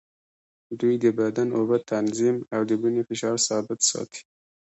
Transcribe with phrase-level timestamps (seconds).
[0.79, 4.21] دوی د بدن اوبه تنظیم او د وینې فشار ثابت ساتي.